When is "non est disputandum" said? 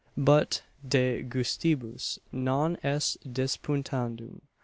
2.31-4.41